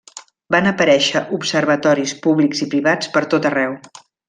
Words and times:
Van 0.53 0.69
aparèixer 0.69 1.21
observatoris 1.37 2.15
públics 2.25 2.65
i 2.67 2.69
privats 2.75 3.13
pertot 3.19 3.49
arreu. 3.53 3.79